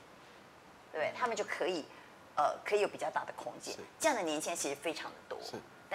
[0.91, 1.13] 对不对？
[1.19, 1.85] 他们就可以，
[2.35, 5.37] 呃，可以有比较大的空间，这样的年轻人其实非常的多。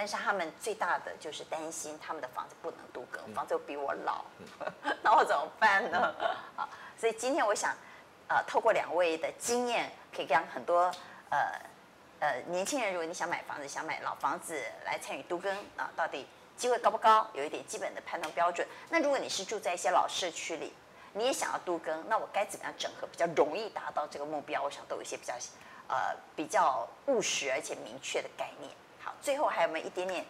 [0.01, 4.25] 但是他们最大的就是担心他们的房子不能都更，房子又比我老，
[5.03, 6.11] 那我怎么办呢？
[6.57, 7.71] 啊，所以今天我想，
[8.27, 10.91] 呃，透过两位的经验，可以让很多
[11.29, 11.61] 呃
[12.19, 17.29] 呃年轻人，如果你想买房子，想买老房子来参与都更啊，到底机会高不高？
[17.33, 18.67] 有一点基本的判断标准。
[18.89, 20.73] 那如果你是住在一些老社区里，
[21.13, 24.63] 你也想要都更，那我该怎么样整合比较容易达到这个目标？
[24.63, 25.35] 我想都有一些比较
[25.87, 28.71] 呃比较务实而且明确的概念。
[29.03, 30.25] 好，最后还有没有一点点？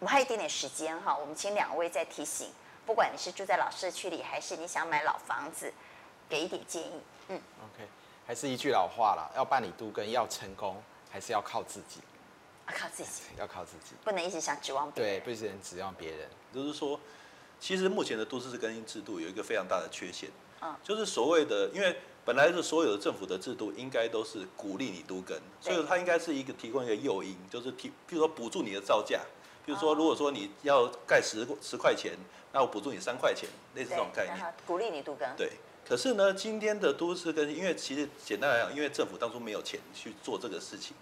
[0.00, 2.52] 我们还有一点点时间哈，我们请两位再提醒，
[2.86, 5.72] 不管你是住在老社区里，还是你想买老房子，
[6.28, 7.02] 给一点建议。
[7.28, 7.88] 嗯，OK，
[8.26, 12.00] 还是一句老话啦，要办理都更要成功，还是要靠自己。
[12.68, 15.20] 要靠自己，要靠自己，不能一直想指望别人。
[15.20, 16.28] 对，不能指望别人。
[16.52, 17.00] 就是说，
[17.58, 20.28] 其实目前的都市更新制度有一个非常大的缺陷，
[20.60, 21.96] 嗯，就是所谓的，因为。
[22.28, 29.22] 本来是所有的政府的制度应该都是鼓励你都更，所以它应该是一个提供一个诱因，就是提，比如说补助你的造价，
[29.64, 32.12] 比如说如果说你要盖十十块钱，
[32.52, 35.26] 那我补助你三块钱，类似这种概念，鼓励你都更。
[35.38, 35.52] 对，
[35.88, 40.94] 可是呢，今天的都市更新，因为其实简单来讲，因为政府当初没有钱去做这个事情，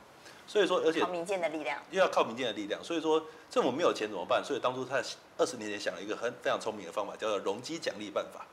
[0.47, 4.45] 所以说而且靠民间的力量，又要靠民间的力量，所以说政府没有钱怎么办？
[4.45, 5.03] 所以当初他
[5.37, 8.47] 二十年前想了一个很非常聪明的方法，叫做容积奖励办法。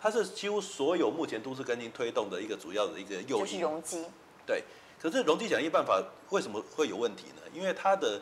[0.00, 4.06] 它是几乎所有目前都市更新推动的一个主要的一个诱因，就是容积。
[4.46, 4.64] 对，
[5.00, 7.42] 可是容积奖励办法为什么会有问题呢？
[7.52, 8.20] 因为它的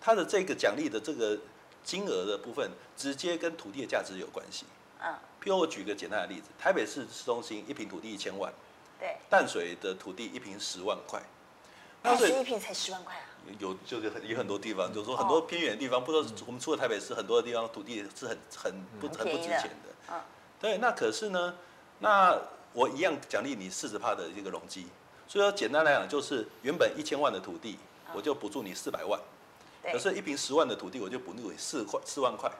[0.00, 1.38] 它的这个奖励的这个
[1.84, 4.66] 金额的部分，直接跟土地的价值有关系。
[5.00, 5.14] 嗯。
[5.42, 8.52] 譬如我举个简单的例子，台北市市中心一坪土地一千万，
[8.98, 9.16] 对。
[9.30, 11.22] 淡水的土地一坪十万块，
[12.02, 13.24] 淡水一坪才十万块啊？
[13.58, 19.94] 有就是有很多地方，就是说很多偏远的地方，不知道我们除了台北市，很多的地方土地是很很不很不值钱的。
[20.10, 20.20] 嗯。
[20.60, 21.54] 对，那可是呢，
[22.00, 22.38] 那
[22.74, 24.86] 我一样奖励你四十帕的这个容积，
[25.26, 27.78] 所以说简单来讲就是原本一千万的土地，
[28.12, 29.18] 我就补助你四百万，
[29.90, 32.50] 可是一平十万的土地，我就补助你四块四万块，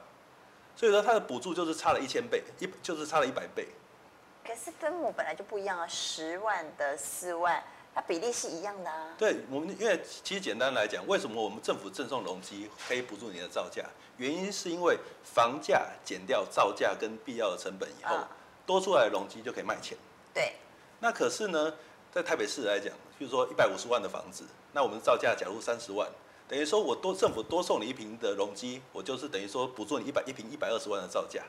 [0.75, 3.67] 所以说它的补助就是差了一千倍，一就是差了一百倍。
[4.43, 9.13] 可是分母本来就不一样啊，十万的四万，它比例是一样的啊。
[9.17, 13.83] 对我们，因为其实简单来讲，为什么我们政府赠送容积可以补助你的造价？
[14.17, 18.29] 原因是因为房价减掉造价跟必要的成本以后，啊、
[18.65, 19.97] 多出来的容积就可以卖钱。
[20.33, 20.53] 对。
[20.99, 21.73] 那可是呢，
[22.11, 26.07] 在台北市来讲，比如说一百五十万的房子，那我们造价假如三十万，
[26.47, 31.43] 等于说我多政府多送你一平的容积，我就是等于说补助你一百一平一百二十万的造价。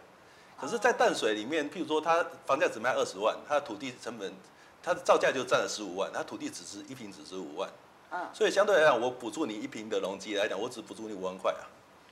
[0.58, 4.32] 可是，在淡水里面，譬如说，它房价只卖二十万，它的土地成本，
[4.82, 7.70] 它的造价就占了十五万，它土地只值一平只值五万，
[8.10, 11.62] 嗯，所以相对来讲，我补助你一平的容积来讲，我只补助你五万块啊，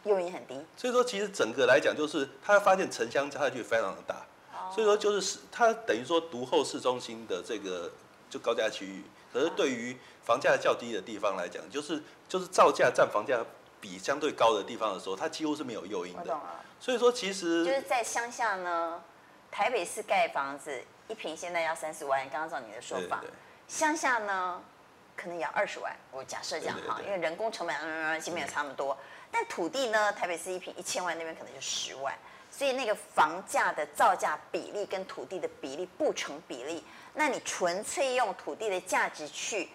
[0.05, 0.55] 诱因很低。
[0.77, 4.27] 所以说，其实整个来讲，就是他发现城乡差距非常的大，
[4.73, 7.91] 所以说就是它等于说独后市中心的这个
[8.31, 9.03] 就高价区域，
[9.33, 13.45] 可是对于房价较低的地方来讲，就是就是造价占房价
[13.81, 16.39] 比相对高的地方的时候，它几乎是没有诱因的。
[16.79, 19.03] 所以说，其实就是在乡下呢，
[19.51, 23.21] 台北市盖房子一瓶现在要三十万，刚刚照你的说法，
[23.67, 24.63] 乡下呢
[25.17, 25.93] 可能也要二十万。
[26.13, 28.97] 我假设这样哈，因为人工成本嗯基本也差不多。
[29.31, 32.15] 但土地呢，台北市一平一千万，那边可能就十万，
[32.51, 36.85] 所以那个房价的造价比例跟土地的比例不成比例。
[37.15, 39.69] 那你纯粹用土地的价值去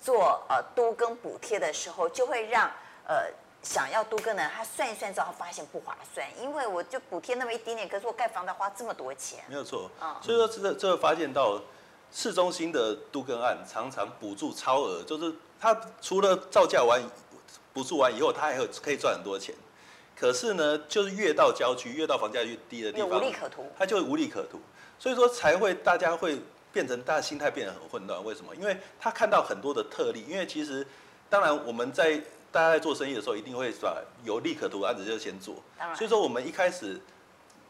[0.00, 2.70] 做呃多耕补贴的时候，就会让
[3.06, 3.30] 呃。
[3.62, 9.44] 想要都更的，他算一算之后发现不划算，因为我就补贴那么一点点，可是我盖房子花这么多钱。
[9.48, 9.90] 没有错，
[10.22, 11.60] 所以说这个这个发现到
[12.10, 17.02] 市中心的都更案常常补助超额，就是他除了造价完
[17.74, 19.54] 补助完以后，他还有可以赚很多钱。
[20.16, 24.58] 可是呢，就是越到郊区，越到房价越低的地方，无利可图，他就无利可图。
[24.98, 26.40] 所以说才会大家会
[26.72, 28.24] 变成大家心态变得很混乱。
[28.24, 28.56] 为什么？
[28.56, 30.86] 因为他看到很多的特例，因为其实
[31.28, 32.18] 当然我们在。
[32.52, 35.54] 大家在做生意的时候，一定会把有利可图的案子就先做。
[35.96, 37.00] 所以说，我们一开始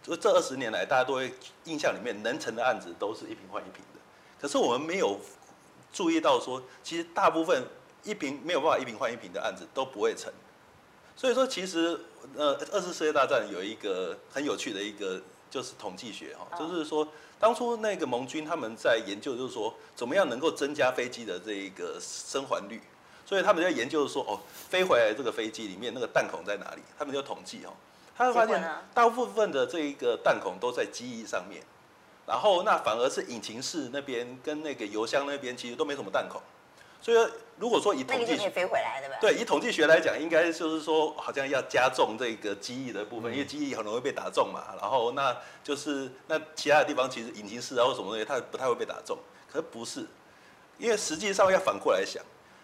[0.02, 4.00] 就这二十年来，大家都会印象里面能成的案子都是一瓶换一瓶的。
[4.40, 5.20] 可是我们没有
[5.92, 7.62] 注意到说，其实大部分
[8.04, 10.32] 一瓶没有办法一瓶换一瓶的案子都不会成。
[11.14, 12.00] 所以说，其实
[12.34, 17.06] 呃，二次世界大战有一个很有趣的一个就是统计学哈，就是说
[17.38, 22.80] 当初那个盟军他们在研究，就是说怎么样能够增加飞机的这一个生还率。
[23.30, 26.82] 所以他们在研究说，哦，飞回来这个飞机里面那个弹孔在哪里？
[26.98, 27.70] 他们就统计哦，
[28.16, 28.60] 他会发现
[28.92, 31.62] 大部分的这一个弹孔都在机翼上面，
[32.26, 36.42] 然后那反而是引擎室那边跟那个油箱那边其实都没什么弹孔。
[37.00, 39.16] 所以如果说以统计学飞回来对吧？
[39.20, 44.74] 对，以统计学来讲，应该就是说好像要加重这个机翼的部分，因为机翼很容易被打中嘛。
[44.80, 49.16] 然后那就是那其他的地方其实引擎室啊或什么东西它不太会被打中，
[49.48, 50.04] 可是不是，
[50.78, 52.20] 因为实际上要反过来想。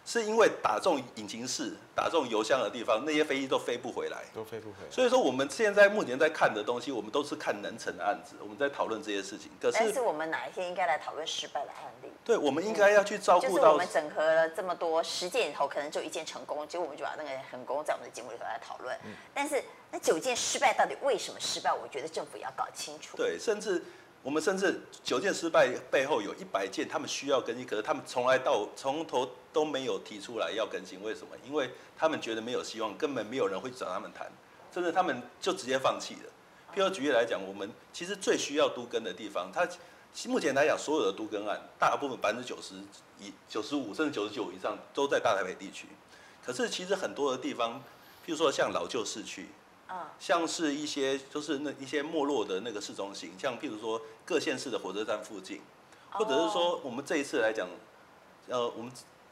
[0.06, 4.88] 是因为打中引擎室、打中油箱的地方，那些飞机都飞不回来，都飞不回来。
[4.88, 9.50] 所以说，我们现在目前在看的东西，我们都是看能成的案子，我们在讨论这些事情。
[9.60, 12.08] 可是，但是我们哪一天应该来讨论失败的案例？
[12.24, 13.50] 对，我们应该要去照顾到、嗯。
[13.50, 18.96] 就是我们整合了这么多十件以后，可能就一件成功，结果我们就把那个成功在我们的节目里头来讨论。
[19.04, 21.72] 嗯、但是那九件失败到底为什么失败？
[21.72, 23.16] 我觉得政府也要搞清楚。
[23.16, 23.82] 对，甚至。
[24.26, 31.28] 我们甚至九件失败背后有一百件，他们需要更新，可是他们从来到从头都没有提出来要更新，为什么？
[31.46, 34.28] 因为他们觉得没有希望，根本没有人会找他们谈，
[34.74, 36.32] 甚至他们就直接放弃了。
[36.74, 39.64] 譬如举例来讲，我们其实最需要都更的地方，它
[40.28, 42.74] 目前来讲所有的都更案，大部分百分之九十
[43.20, 45.86] 以九十五甚至九十九以上都在大台北地区，
[46.44, 47.80] 可是其实很多的地方，
[48.26, 49.46] 譬如说像老旧市区。
[50.18, 55.60] 像是一些就是那一些没落的那个市中心，像譬如说各县市的火车站附近，
[56.10, 57.68] 或者是说我们这一次来讲，
[58.48, 58.90] 呃，我们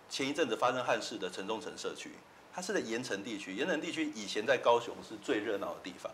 [0.08, 2.12] 前一阵子发生憾事的城中城社区，
[2.52, 6.12] 它是在盐城地区，盐城地区以前在高雄是最热闹的地方，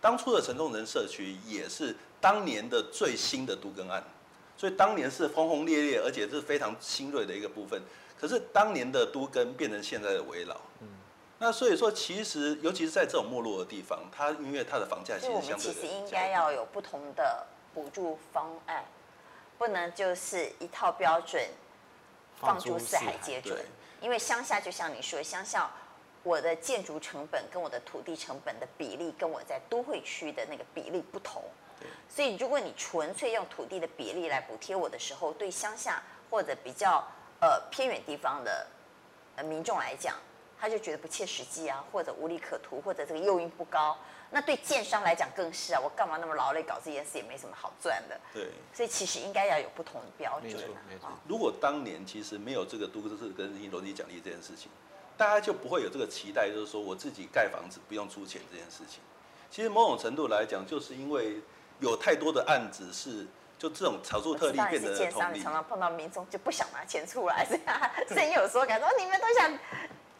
[0.00, 4.02] 当初的城中城社区也是当年的最新的都更案，
[4.56, 7.82] 所以当年是轰轰烈烈，而且是非常新锐的一个部分，
[8.18, 10.58] 可是当年的都更变成现在的危老。
[11.42, 15.58] 那所以说，其实尤其是在这种没落的地方，它因为它的房价其实相对的。
[15.58, 18.84] 其实应该要有不同的补助方案，
[19.58, 21.42] 不能就是一套标准
[22.40, 23.58] 放诸四海皆准。
[24.00, 25.68] 因为乡下就像你说，乡下
[26.22, 31.42] 我的建筑成本跟我的土地成本的比例，跟我在都会区的那个比例不同。
[32.08, 36.00] 所以如果你纯粹用土地的比例来补贴我的时候，对乡下
[36.30, 37.04] 或者比较
[37.40, 38.64] 呃偏远地方的
[39.34, 40.14] 呃民众来讲。
[40.62, 43.98] 他就觉得不切实际啊，或者无利可图，或者这个诱因不高。
[44.30, 48.16] 那对建商来讲更是啊，我干嘛那么劳累搞这件事，也没什么好赚的。
[48.32, 50.52] 对，所以其实应该要有不同的标准。
[50.52, 51.08] 没错，没错。
[51.26, 54.70] 如果当年其实没有这个都市更新容积奖励这件事情，
[55.16, 59.00] 大家就不会有这个期待，就是说我自己盖房子不用出钱这件事情。
[59.50, 61.40] 其实某种程度来讲，就是因为
[61.80, 63.26] 有太多的案子是
[63.58, 69.58] 就这种少数特例变得通常常碰到民众就不想拿钱出来， 这样，所以有时候感觉说你们都想。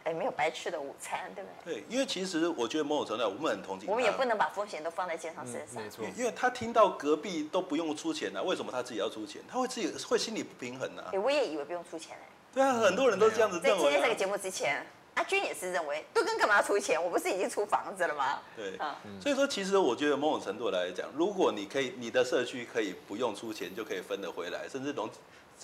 [0.03, 1.75] 哎，没有白吃的午餐，对不对？
[1.75, 3.89] 对，因为其实我觉得某种程度，我们很同情。
[3.89, 5.81] 我们也不能把风险都放在建商身上。
[5.81, 9.41] 嗯、没错，因为他听到隔壁都不用出钱呢、啊，为什么他自己要出钱？
[9.47, 11.11] 他会自己会心里不平衡呢、啊。
[11.13, 12.27] 哎，我也以为不用出钱哎。
[12.53, 13.83] 对啊，很多人都这样子认为、啊。
[13.83, 17.01] 在今天这个节目之前，阿军也是认为，都跟干嘛要出钱？
[17.01, 18.39] 我不是已经出房子了吗？
[18.57, 25.09] 对，嗯、所以说其实我觉得某种程度来讲，如果你可以，你的社区可以不用出钱就可以分得回来，甚至农。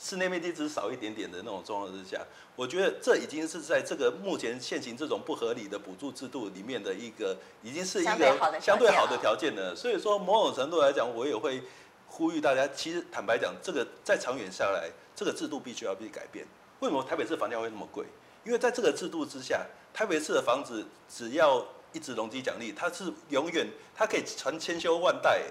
[0.02, 2.22] 室内面积只少一点点的那种状况之下，
[2.56, 9.76] 我觉得这已经是在这个目前现行这种不合理的补助制度里面的一个，已经是一个相对好的条件了。
[9.76, 11.62] 所以说，某种程度来讲，我也会
[12.08, 16.46] 呼吁大家，其实坦白讲，这个在长远下来，这个制度必须要被改变。
[16.80, 18.06] 为什么台北市房价会那么贵？
[18.46, 25.42] 因为在这个制度之下，台北市的房子只要一直容积奖励，它是永远它可以传千秋万代。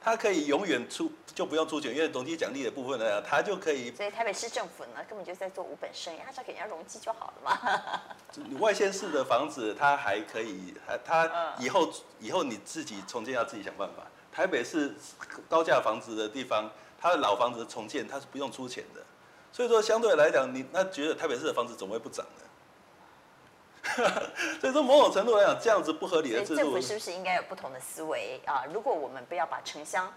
[0.00, 3.94] 他可以永远出就不用出钱，因为容积奖励的部分呢，他就可以。
[3.94, 7.90] 所以台北市政府呢，根本就在做无本生意，他只要给人家容积就好了嘛。
[8.34, 14.04] 你 外县市的房子，他还可以，还他以后以后你自己重建要自己想办法。
[14.32, 14.94] 台北市
[15.48, 16.70] 高价房子的地方，
[17.00, 19.02] 他的老房子重建他是不用出钱的，
[19.52, 22.44] 所以说相对来讲，你那觉得台北市的房子怎么会不涨呢？
[24.60, 28.64] 所以说，某种程度来讲，这样子不合理的制度，政府是不是应该有不同的思维啊？
[28.72, 30.12] 如果我们不要把城乡，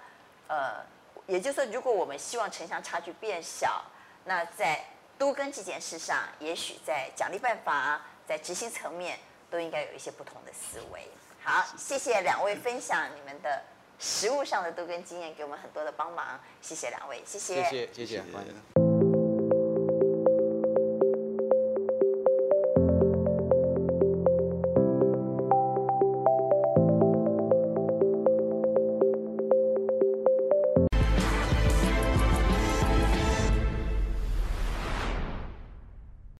[0.47, 0.83] 呃，
[1.27, 3.83] 也就是说，如果我们希望城乡差距变小，
[4.25, 4.83] 那在
[5.17, 9.19] 都跟这件事上，也许在奖励办法、在执行层面，
[9.49, 11.07] 都应该有一些不同的思维。
[11.43, 13.61] 好，谢谢两位分享你们的
[13.99, 16.39] 实物上的都跟经验，给我们很多的帮忙。
[16.61, 18.80] 谢谢两位，谢谢，谢谢，谢谢。